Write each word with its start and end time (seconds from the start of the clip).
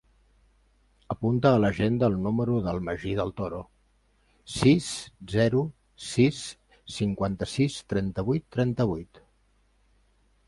Apunta 1.15 1.49
a 1.55 1.59
l'agenda 1.63 2.07
el 2.11 2.15
número 2.21 2.55
del 2.67 2.79
Magí 2.87 3.11
Del 3.19 3.33
Toro: 3.41 3.59
sis, 4.53 4.87
zero, 5.33 5.61
sis, 6.05 6.39
cinquanta-sis, 6.95 7.77
trenta-vuit, 7.93 8.47
trenta-vuit. 8.57 9.21